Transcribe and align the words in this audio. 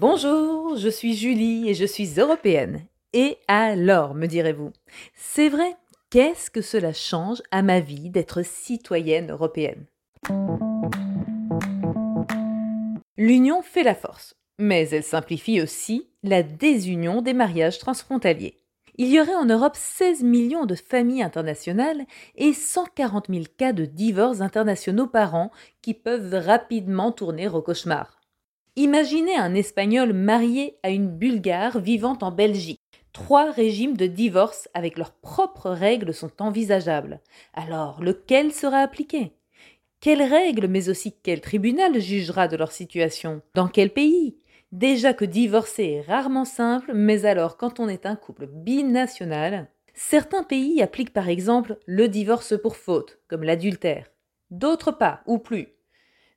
Bonjour, 0.00 0.78
je 0.78 0.88
suis 0.88 1.14
Julie 1.14 1.68
et 1.68 1.74
je 1.74 1.84
suis 1.84 2.18
européenne. 2.18 2.86
Et 3.12 3.36
alors, 3.48 4.14
me 4.14 4.28
direz-vous? 4.28 4.72
C'est 5.14 5.50
vrai, 5.50 5.76
qu'est-ce 6.08 6.50
que 6.50 6.62
cela 6.62 6.94
change 6.94 7.42
à 7.50 7.60
ma 7.60 7.80
vie 7.80 8.08
d'être 8.08 8.42
citoyenne 8.42 9.30
européenne? 9.30 9.84
L'union 13.18 13.60
fait 13.60 13.82
la 13.82 13.94
force, 13.94 14.36
mais 14.58 14.88
elle 14.88 15.04
simplifie 15.04 15.60
aussi 15.60 16.08
la 16.22 16.42
désunion 16.42 17.20
des 17.20 17.34
mariages 17.34 17.78
transfrontaliers. 17.78 18.56
Il 18.96 19.08
y 19.08 19.20
aurait 19.20 19.34
en 19.34 19.44
Europe 19.44 19.76
16 19.76 20.22
millions 20.22 20.64
de 20.64 20.76
familles 20.76 21.22
internationales 21.22 22.06
et 22.36 22.54
140 22.54 23.26
000 23.28 23.44
cas 23.58 23.74
de 23.74 23.84
divorces 23.84 24.40
internationaux 24.40 25.08
par 25.08 25.34
an 25.34 25.50
qui 25.82 25.92
peuvent 25.92 26.42
rapidement 26.42 27.12
tourner 27.12 27.48
au 27.48 27.60
cauchemar. 27.60 28.19
Imaginez 28.76 29.36
un 29.36 29.54
Espagnol 29.54 30.12
marié 30.12 30.76
à 30.84 30.90
une 30.90 31.08
Bulgare 31.08 31.80
vivant 31.80 32.16
en 32.20 32.30
Belgique. 32.30 32.80
Trois 33.12 33.50
régimes 33.50 33.96
de 33.96 34.06
divorce 34.06 34.68
avec 34.74 34.96
leurs 34.96 35.12
propres 35.12 35.70
règles 35.70 36.14
sont 36.14 36.30
envisageables. 36.40 37.20
Alors, 37.52 38.00
lequel 38.00 38.52
sera 38.52 38.78
appliqué? 38.78 39.32
Quelles 40.00 40.22
règles, 40.22 40.68
mais 40.68 40.88
aussi 40.88 41.14
quel 41.22 41.40
tribunal 41.40 42.00
jugera 42.00 42.46
de 42.46 42.56
leur 42.56 42.70
situation? 42.70 43.42
Dans 43.54 43.66
quel 43.66 43.90
pays? 43.90 44.36
Déjà 44.70 45.14
que 45.14 45.24
divorcer 45.24 45.84
est 45.84 46.00
rarement 46.02 46.44
simple, 46.44 46.92
mais 46.94 47.24
alors 47.24 47.56
quand 47.56 47.80
on 47.80 47.88
est 47.88 48.06
un 48.06 48.14
couple 48.14 48.46
binational, 48.46 49.68
certains 49.94 50.44
pays 50.44 50.80
appliquent 50.80 51.12
par 51.12 51.28
exemple 51.28 51.76
le 51.86 52.08
divorce 52.08 52.54
pour 52.56 52.76
faute, 52.76 53.18
comme 53.26 53.42
l'adultère. 53.42 54.06
D'autres 54.52 54.92
pas, 54.92 55.22
ou 55.26 55.38
plus. 55.38 55.68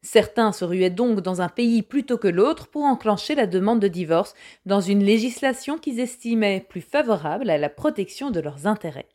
Certains 0.06 0.52
se 0.52 0.66
ruaient 0.66 0.90
donc 0.90 1.22
dans 1.22 1.42
un 1.42 1.48
pays 1.48 1.82
plutôt 1.82 2.18
que 2.18 2.28
l'autre 2.28 2.68
pour 2.68 2.84
enclencher 2.84 3.36
la 3.36 3.48
demande 3.48 3.80
de 3.80 3.88
divorce 3.88 4.36
dans 4.66 4.82
une 4.82 5.04
législation 5.04 5.78
qu'ils 5.78 6.02
estimaient 6.02 6.66
plus 6.68 6.82
favorable 6.82 7.50
à 7.50 7.58
la 7.58 7.70
protection 7.70 8.30
de 8.30 8.42
leurs 8.42 8.68
intérêts. 8.68 9.08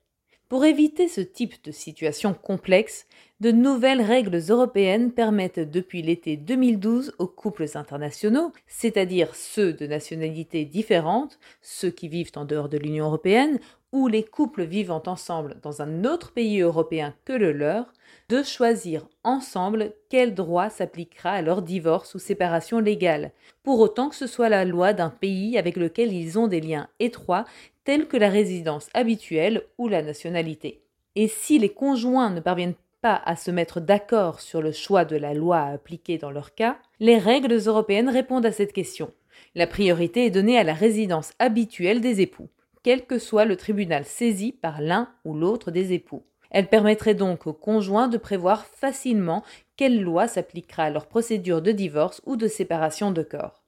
Pour 0.48 0.64
éviter 0.64 1.08
ce 1.08 1.20
type 1.20 1.62
de 1.62 1.72
situation 1.72 2.32
complexe, 2.32 3.06
de 3.40 3.52
nouvelles 3.52 4.02
règles 4.02 4.40
européennes 4.48 5.12
permettent 5.12 5.60
depuis 5.60 6.02
l'été 6.02 6.36
2012 6.36 7.14
aux 7.18 7.28
couples 7.28 7.66
internationaux, 7.74 8.52
c'est-à-dire 8.66 9.34
ceux 9.36 9.72
de 9.72 9.86
nationalités 9.86 10.64
différentes, 10.64 11.38
ceux 11.62 11.90
qui 11.90 12.08
vivent 12.08 12.32
en 12.34 12.44
dehors 12.44 12.68
de 12.68 12.78
l'Union 12.78 13.06
européenne, 13.06 13.60
ou 13.92 14.08
les 14.08 14.24
couples 14.24 14.64
vivant 14.64 15.02
ensemble 15.06 15.56
dans 15.62 15.82
un 15.82 16.04
autre 16.04 16.32
pays 16.32 16.60
européen 16.60 17.14
que 17.24 17.32
le 17.32 17.52
leur, 17.52 17.92
de 18.28 18.42
choisir 18.42 19.08
ensemble 19.22 19.92
quel 20.10 20.34
droit 20.34 20.68
s'appliquera 20.68 21.30
à 21.30 21.42
leur 21.42 21.62
divorce 21.62 22.14
ou 22.14 22.18
séparation 22.18 22.80
légale, 22.80 23.30
pour 23.62 23.78
autant 23.78 24.08
que 24.08 24.16
ce 24.16 24.26
soit 24.26 24.48
la 24.48 24.64
loi 24.64 24.92
d'un 24.92 25.10
pays 25.10 25.56
avec 25.56 25.76
lequel 25.76 26.12
ils 26.12 26.38
ont 26.38 26.48
des 26.48 26.60
liens 26.60 26.88
étroits 26.98 27.44
tels 27.84 28.08
que 28.08 28.16
la 28.16 28.28
résidence 28.28 28.88
habituelle 28.94 29.62
ou 29.78 29.88
la 29.88 30.02
nationalité. 30.02 30.82
Et 31.14 31.28
si 31.28 31.58
les 31.58 31.70
conjoints 31.70 32.30
ne 32.30 32.40
parviennent 32.40 32.74
à 33.14 33.36
se 33.36 33.50
mettre 33.50 33.80
d'accord 33.80 34.40
sur 34.40 34.62
le 34.62 34.72
choix 34.72 35.04
de 35.04 35.16
la 35.16 35.34
loi 35.34 35.58
à 35.58 35.72
appliquer 35.72 36.18
dans 36.18 36.30
leur 36.30 36.54
cas, 36.54 36.78
les 37.00 37.18
règles 37.18 37.58
européennes 37.66 38.08
répondent 38.08 38.46
à 38.46 38.52
cette 38.52 38.72
question. 38.72 39.12
La 39.54 39.66
priorité 39.66 40.26
est 40.26 40.30
donnée 40.30 40.58
à 40.58 40.64
la 40.64 40.74
résidence 40.74 41.32
habituelle 41.38 42.00
des 42.00 42.20
époux, 42.20 42.48
quel 42.82 43.06
que 43.06 43.18
soit 43.18 43.44
le 43.44 43.56
tribunal 43.56 44.04
saisi 44.04 44.52
par 44.52 44.80
l'un 44.80 45.08
ou 45.24 45.34
l'autre 45.34 45.70
des 45.70 45.92
époux. 45.92 46.24
Elle 46.50 46.68
permettrait 46.68 47.14
donc 47.14 47.46
aux 47.46 47.52
conjoints 47.52 48.08
de 48.08 48.18
prévoir 48.18 48.64
facilement 48.66 49.44
quelle 49.76 50.00
loi 50.00 50.28
s'appliquera 50.28 50.84
à 50.84 50.90
leur 50.90 51.06
procédure 51.06 51.62
de 51.62 51.72
divorce 51.72 52.22
ou 52.26 52.36
de 52.36 52.48
séparation 52.48 53.10
de 53.10 53.22
corps. 53.22 53.62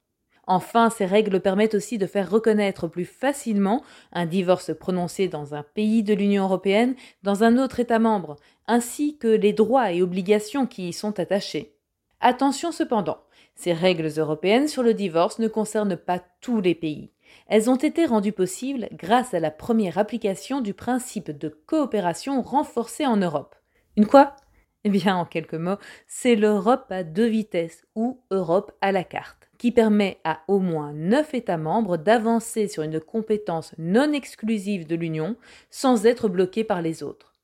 Enfin, 0.47 0.89
ces 0.89 1.05
règles 1.05 1.39
permettent 1.39 1.75
aussi 1.75 1.97
de 1.97 2.07
faire 2.07 2.29
reconnaître 2.29 2.87
plus 2.87 3.05
facilement 3.05 3.83
un 4.11 4.25
divorce 4.25 4.73
prononcé 4.77 5.27
dans 5.27 5.53
un 5.53 5.63
pays 5.63 6.03
de 6.03 6.13
l'Union 6.13 6.43
européenne 6.43 6.95
dans 7.23 7.43
un 7.43 7.57
autre 7.57 7.79
État 7.79 7.99
membre, 7.99 8.35
ainsi 8.67 9.17
que 9.17 9.27
les 9.27 9.53
droits 9.53 9.91
et 9.91 10.01
obligations 10.01 10.65
qui 10.65 10.89
y 10.89 10.93
sont 10.93 11.19
attachés. 11.19 11.75
Attention 12.19 12.71
cependant, 12.71 13.19
ces 13.55 13.73
règles 13.73 14.11
européennes 14.17 14.67
sur 14.67 14.83
le 14.83 14.93
divorce 14.93 15.39
ne 15.39 15.47
concernent 15.47 15.97
pas 15.97 16.21
tous 16.41 16.61
les 16.61 16.75
pays. 16.75 17.11
Elles 17.47 17.69
ont 17.69 17.75
été 17.75 18.05
rendues 18.05 18.31
possibles 18.31 18.89
grâce 18.93 19.33
à 19.33 19.39
la 19.39 19.51
première 19.51 19.97
application 19.97 20.61
du 20.61 20.73
principe 20.73 21.31
de 21.31 21.49
coopération 21.49 22.41
renforcée 22.41 23.05
en 23.05 23.17
Europe. 23.17 23.55
Une 23.97 24.07
quoi? 24.07 24.35
Eh 24.83 24.89
bien, 24.89 25.15
en 25.15 25.25
quelques 25.25 25.53
mots, 25.53 25.77
c'est 26.07 26.35
l'Europe 26.35 26.87
à 26.89 27.03
deux 27.03 27.27
vitesses 27.27 27.85
ou 27.95 28.21
Europe 28.31 28.71
à 28.81 28.91
la 28.91 29.03
carte, 29.03 29.40
qui 29.61 29.71
permet 29.71 30.17
à 30.23 30.39
au 30.47 30.57
moins 30.57 30.91
neuf 30.91 31.35
États 31.35 31.59
membres 31.59 31.95
d'avancer 31.95 32.67
sur 32.67 32.81
une 32.81 32.99
compétence 32.99 33.75
non 33.77 34.11
exclusive 34.11 34.87
de 34.87 34.95
l'Union 34.95 35.35
sans 35.69 36.07
être 36.07 36.29
bloqués 36.29 36.63
par 36.63 36.81
les 36.81 37.03
autres. 37.03 37.35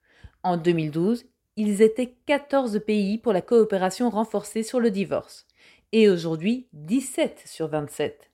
En 0.42 0.58
2012, 0.58 1.26
ils 1.58 1.84
étaient 1.84 2.16
14 2.26 2.82
pays 2.84 3.20
pour 3.20 3.34
la 3.34 3.44
coopération 3.44 4.10
renforcée 4.10 4.64
sur 4.64 4.80
le 4.80 4.90
divorce, 4.90 5.46
et 5.92 6.10
aujourd'hui 6.10 6.66
17 6.74 7.44
sur 7.46 7.68
27. 7.68 8.32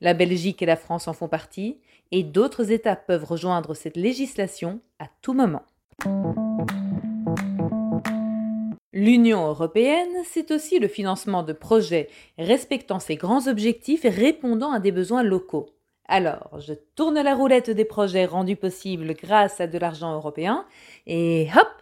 La 0.00 0.14
Belgique 0.14 0.62
et 0.62 0.66
la 0.66 0.76
France 0.76 1.08
en 1.08 1.12
font 1.12 1.26
partie, 1.26 1.80
et 2.12 2.22
d'autres 2.22 2.70
États 2.70 2.94
peuvent 2.94 3.24
rejoindre 3.24 3.74
cette 3.74 3.96
législation 3.96 4.78
à 5.00 5.06
tout 5.22 5.34
moment. 5.34 5.64
L'Union 8.96 9.48
européenne, 9.48 10.22
c'est 10.24 10.52
aussi 10.52 10.78
le 10.78 10.86
financement 10.86 11.42
de 11.42 11.52
projets 11.52 12.08
respectant 12.38 13.00
ses 13.00 13.16
grands 13.16 13.48
objectifs 13.48 14.04
et 14.04 14.08
répondant 14.08 14.70
à 14.70 14.78
des 14.78 14.92
besoins 14.92 15.24
locaux. 15.24 15.66
Alors, 16.06 16.60
je 16.60 16.74
tourne 16.94 17.20
la 17.20 17.34
roulette 17.34 17.70
des 17.70 17.84
projets 17.84 18.24
rendus 18.24 18.54
possibles 18.54 19.14
grâce 19.14 19.60
à 19.60 19.66
de 19.66 19.78
l'argent 19.78 20.14
européen, 20.14 20.64
et 21.08 21.48
hop, 21.56 21.72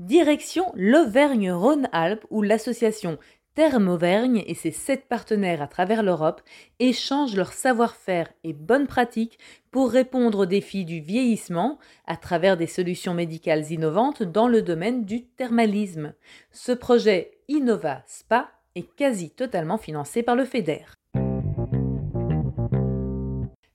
direction 0.00 0.72
l'Auvergne-Rhône-Alpes 0.74 2.26
où 2.30 2.42
l'association 2.42 3.16
Terme 3.56 3.88
Auvergne 3.88 4.44
et 4.46 4.52
ses 4.52 4.70
sept 4.70 5.08
partenaires 5.08 5.62
à 5.62 5.66
travers 5.66 6.02
l'Europe 6.02 6.42
échangent 6.78 7.34
leur 7.34 7.54
savoir-faire 7.54 8.30
et 8.44 8.52
bonnes 8.52 8.86
pratiques 8.86 9.38
pour 9.70 9.90
répondre 9.90 10.40
aux 10.40 10.46
défis 10.46 10.84
du 10.84 11.00
vieillissement 11.00 11.78
à 12.06 12.18
travers 12.18 12.58
des 12.58 12.66
solutions 12.66 13.14
médicales 13.14 13.72
innovantes 13.72 14.22
dans 14.22 14.46
le 14.46 14.60
domaine 14.60 15.06
du 15.06 15.24
thermalisme. 15.24 16.12
Ce 16.52 16.70
projet 16.70 17.38
Innova 17.48 18.02
Spa 18.06 18.50
est 18.74 18.94
quasi 18.94 19.30
totalement 19.30 19.78
financé 19.78 20.22
par 20.22 20.36
le 20.36 20.44
FEDER. 20.44 20.84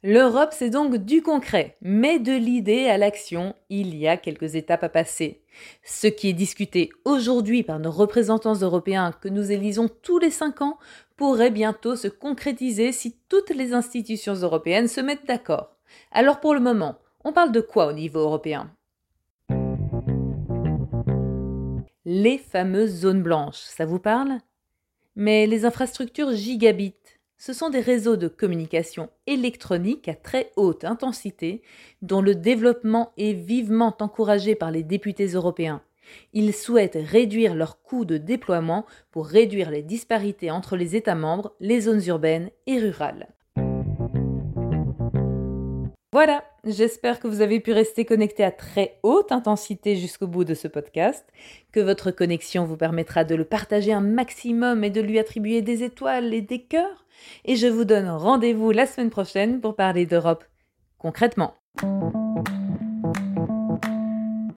L'Europe, 0.03 0.49
c'est 0.51 0.71
donc 0.71 0.95
du 0.95 1.21
concret, 1.21 1.77
mais 1.79 2.17
de 2.17 2.31
l'idée 2.31 2.87
à 2.87 2.97
l'action, 2.97 3.53
il 3.69 3.95
y 3.95 4.07
a 4.07 4.17
quelques 4.17 4.55
étapes 4.55 4.83
à 4.83 4.89
passer. 4.89 5.43
Ce 5.83 6.07
qui 6.07 6.27
est 6.29 6.33
discuté 6.33 6.89
aujourd'hui 7.05 7.61
par 7.61 7.77
nos 7.77 7.91
représentants 7.91 8.55
européens 8.55 9.11
que 9.11 9.29
nous 9.29 9.51
élisons 9.51 9.89
tous 10.01 10.17
les 10.17 10.31
cinq 10.31 10.63
ans 10.63 10.79
pourrait 11.17 11.51
bientôt 11.51 11.95
se 11.95 12.07
concrétiser 12.07 12.93
si 12.93 13.15
toutes 13.29 13.51
les 13.51 13.75
institutions 13.75 14.33
européennes 14.33 14.87
se 14.87 15.01
mettent 15.01 15.27
d'accord. 15.27 15.75
Alors 16.11 16.39
pour 16.39 16.55
le 16.55 16.61
moment, 16.61 16.97
on 17.23 17.31
parle 17.31 17.51
de 17.51 17.61
quoi 17.61 17.85
au 17.85 17.93
niveau 17.93 18.21
européen? 18.21 18.71
Les 22.05 22.39
fameuses 22.39 23.01
zones 23.01 23.21
blanches, 23.21 23.61
ça 23.61 23.85
vous 23.85 23.99
parle? 23.99 24.39
Mais 25.15 25.45
les 25.45 25.63
infrastructures 25.63 26.31
gigabit, 26.31 26.95
ce 27.41 27.53
sont 27.53 27.71
des 27.71 27.79
réseaux 27.79 28.17
de 28.17 28.27
communication 28.27 29.09
électronique 29.25 30.07
à 30.07 30.13
très 30.13 30.51
haute 30.57 30.83
intensité 30.83 31.63
dont 32.03 32.21
le 32.21 32.35
développement 32.35 33.13
est 33.17 33.33
vivement 33.33 33.97
encouragé 33.99 34.53
par 34.53 34.69
les 34.69 34.83
députés 34.83 35.25
européens. 35.25 35.81
Ils 36.33 36.53
souhaitent 36.53 36.99
réduire 37.01 37.55
leurs 37.55 37.81
coûts 37.81 38.05
de 38.05 38.17
déploiement 38.17 38.85
pour 39.09 39.25
réduire 39.25 39.71
les 39.71 39.81
disparités 39.81 40.51
entre 40.51 40.75
les 40.75 40.95
États 40.95 41.15
membres, 41.15 41.55
les 41.59 41.81
zones 41.81 42.03
urbaines 42.05 42.51
et 42.67 42.77
rurales. 42.77 43.33
Voilà, 46.13 46.43
j'espère 46.65 47.19
que 47.19 47.27
vous 47.27 47.41
avez 47.41 47.59
pu 47.59 47.71
rester 47.71 48.05
connecté 48.05 48.43
à 48.43 48.51
très 48.51 48.99
haute 49.03 49.31
intensité 49.31 49.95
jusqu'au 49.95 50.27
bout 50.27 50.43
de 50.43 50.53
ce 50.53 50.67
podcast, 50.67 51.25
que 51.71 51.79
votre 51.79 52.11
connexion 52.11 52.65
vous 52.65 52.77
permettra 52.77 53.23
de 53.23 53.35
le 53.35 53.45
partager 53.45 53.93
un 53.93 54.01
maximum 54.01 54.83
et 54.83 54.89
de 54.89 55.01
lui 55.01 55.19
attribuer 55.19 55.61
des 55.61 55.83
étoiles 55.83 56.33
et 56.33 56.41
des 56.41 56.63
cœurs 56.63 57.05
et 57.45 57.55
je 57.55 57.67
vous 57.67 57.85
donne 57.85 58.09
rendez-vous 58.09 58.71
la 58.71 58.85
semaine 58.85 59.09
prochaine 59.09 59.61
pour 59.61 59.75
parler 59.75 60.05
d'Europe 60.05 60.45
concrètement. 60.97 61.55